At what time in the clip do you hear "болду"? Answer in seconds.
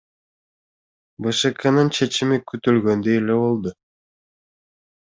3.45-3.79